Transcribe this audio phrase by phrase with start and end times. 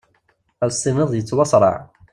[0.65, 1.75] As-tiniḍ tettwasraɛ.